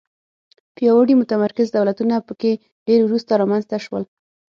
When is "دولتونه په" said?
1.77-2.33